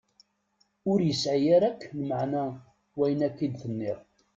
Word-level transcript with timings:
Ur 0.91 0.99
yesɛi 1.07 1.47
ara 1.55 1.67
akklmeɛna 1.71 2.43
wayen 2.97 3.21
akka 3.27 3.41
i 3.45 3.47
d-tenniḍ. 3.51 3.99